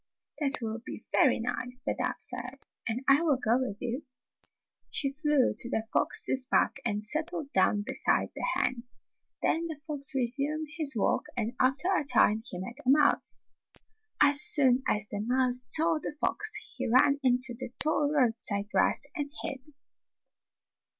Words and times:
"That 0.39 0.53
will 0.63 0.79
be 0.83 1.03
very 1.11 1.39
nice," 1.39 1.77
the 1.85 1.93
dove 1.93 2.15
said, 2.19 2.57
"and 2.89 3.03
I 3.07 3.21
will 3.21 3.37
go 3.37 3.59
with 3.59 3.77
you." 3.79 4.03
She 4.89 5.11
flew 5.11 5.53
to 5.55 5.69
the 5.69 5.85
fox's 5.93 6.47
back 6.47 6.79
and 6.83 7.05
settled 7.05 7.53
down 7.53 7.83
beside 7.83 8.31
the 8.33 8.43
hen. 8.55 8.81
Then 9.43 9.67
the 9.67 9.75
fox 9.75 10.15
resumed 10.15 10.69
his 10.71 10.95
walk, 10.95 11.27
and 11.37 11.53
after 11.59 11.89
a 11.95 12.03
time 12.03 12.41
he 12.43 12.57
met 12.57 12.79
a 12.83 12.89
mouse. 12.89 13.45
As 14.19 14.41
* 14.53 14.55
Fairy 14.55 14.79
Tale 14.79 14.81
Foxes 14.87 14.87
109 14.87 14.97
soon 14.97 14.97
as 14.97 15.07
the 15.07 15.19
mouse 15.19 15.63
saw 15.75 15.99
the 15.99 16.17
fox 16.19 16.51
he 16.77 16.87
ran 16.87 17.19
into 17.21 17.53
the 17.53 17.69
tall 17.77 18.11
roadside 18.11 18.71
grass 18.71 19.05
and 19.15 19.31
hid. 19.43 19.71